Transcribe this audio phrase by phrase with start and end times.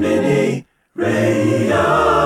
[0.00, 0.64] Mini
[0.96, 2.19] Radio.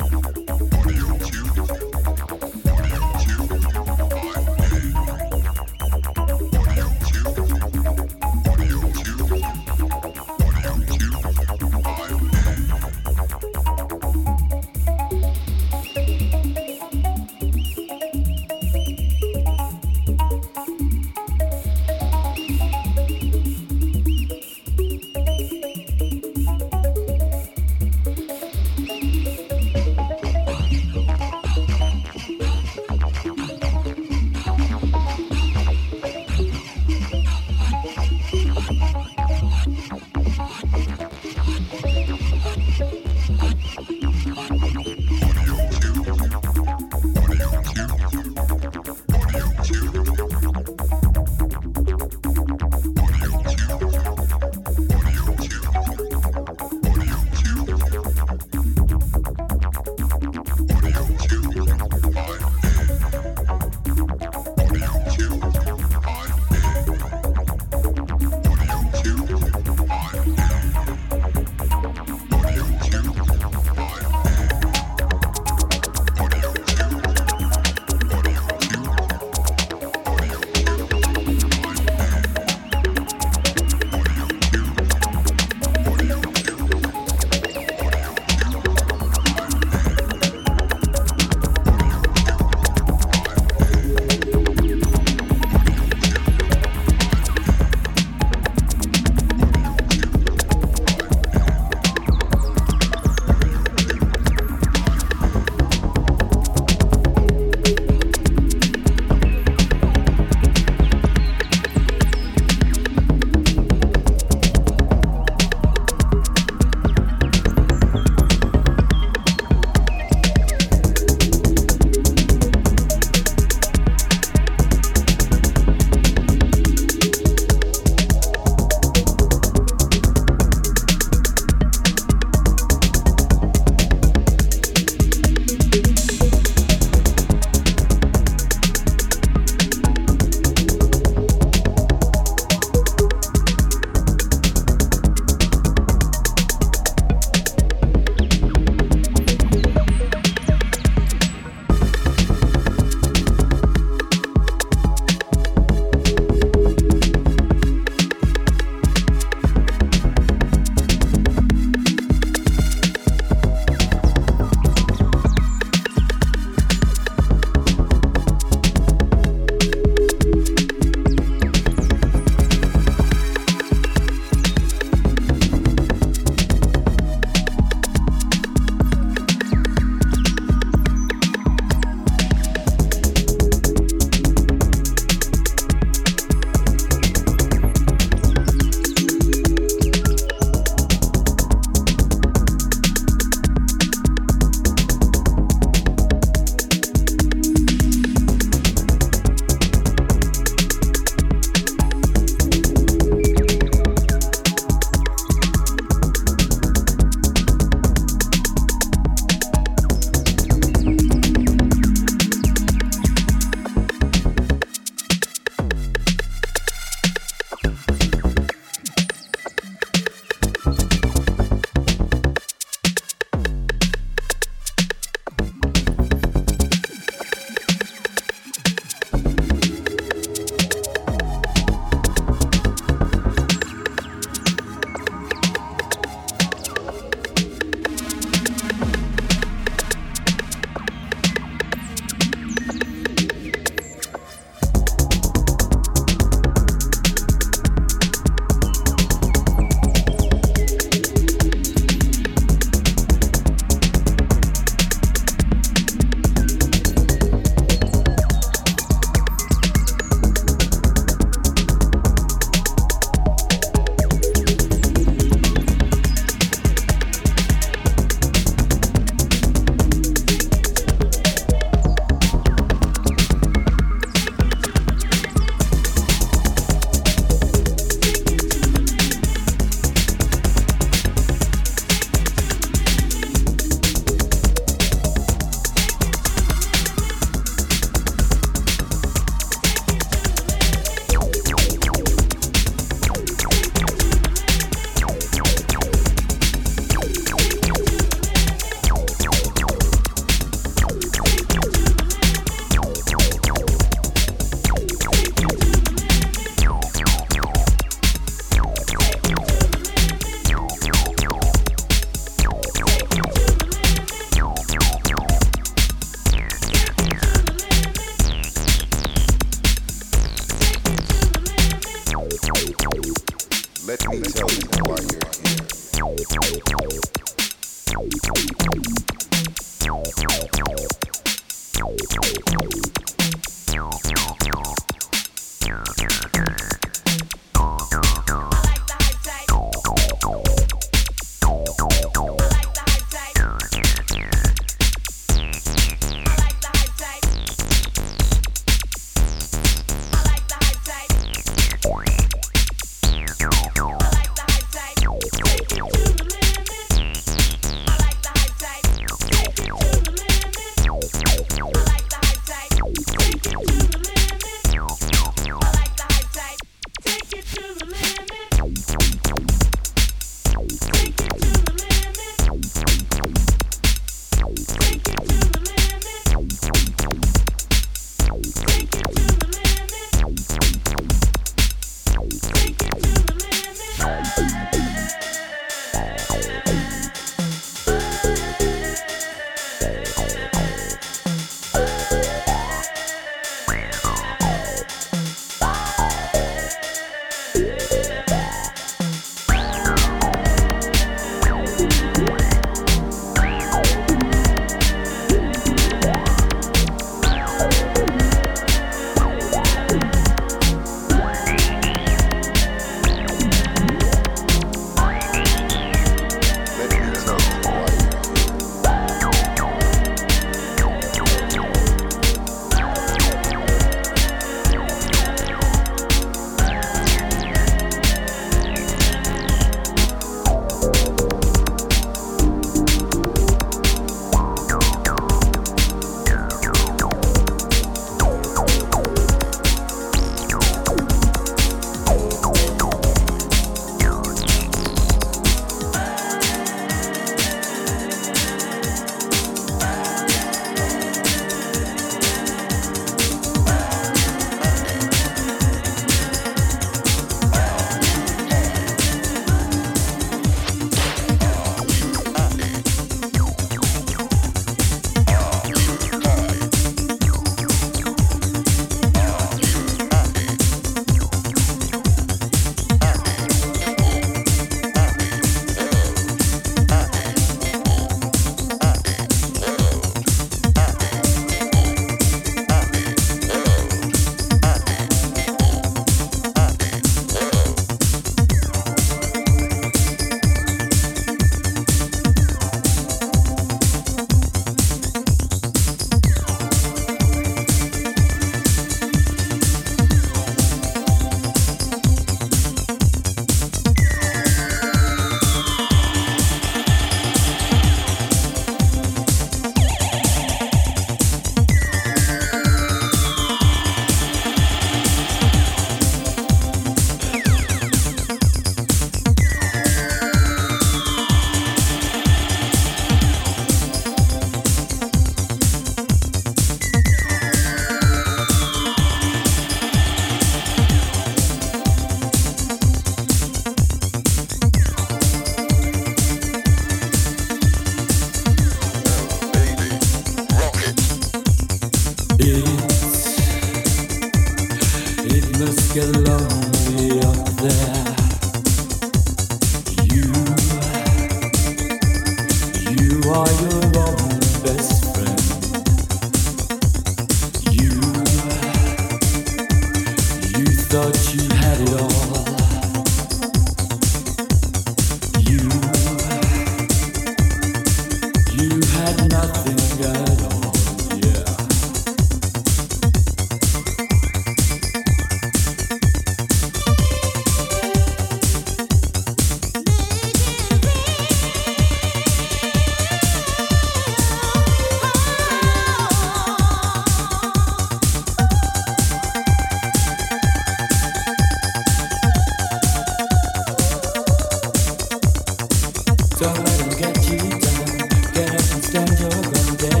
[597.01, 597.97] Get you down.
[598.33, 600.00] Get up and stand your ground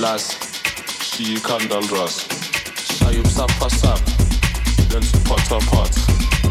[0.00, 0.36] las
[1.16, 2.24] candle kandal ras
[2.98, 4.00] shayup sapa sap
[4.90, 5.92] then su pota pot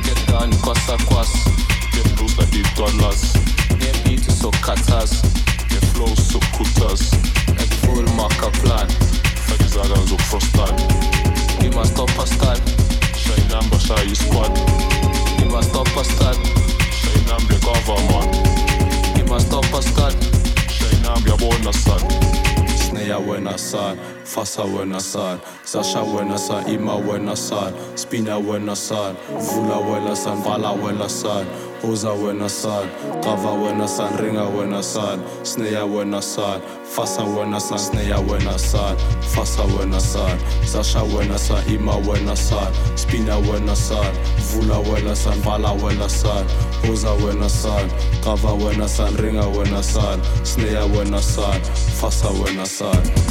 [0.04, 1.32] get down kwasa kwas
[1.94, 3.22] get loose like the dollars.
[3.80, 5.22] Near me to sokatas
[5.70, 7.14] get flow so kutas
[7.48, 8.88] and full marker plan.
[9.48, 10.76] Fagi zagan zo frostan
[11.62, 12.60] He must stop a stan.
[13.16, 14.52] Shay number shay squad.
[15.40, 16.38] He must stop a stan.
[17.00, 18.32] Shay number government
[19.16, 20.14] He must stop a stan.
[20.70, 22.21] Shay number bonus stan.
[23.12, 28.40] Maya wena san, Fasa I saw, Sasha wena san, Ima wena san, Spina
[28.70, 31.46] I saw, Vula when I saw, Vala wena san,
[31.82, 32.88] Hoza wena san,
[33.22, 33.50] Kava
[33.82, 37.26] I saw, Ringa wena san, Sneya wena san, Fasa
[37.60, 38.96] saw, san, when I saw
[39.36, 44.14] fasa wena san, zasha wena san, ima wena san, spina wena san,
[44.52, 46.46] vula wena san, vala wena san,
[46.92, 47.90] uza wena san,
[48.24, 51.62] qava wena san, ringa wena san, sneya wena san,
[52.00, 53.31] fasa wena san.